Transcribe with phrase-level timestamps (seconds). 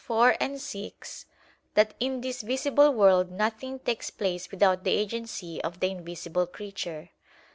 [0.09, 1.27] iv, 6),
[1.75, 7.09] that "in this visible world nothing takes place without the agency of the invisible creature."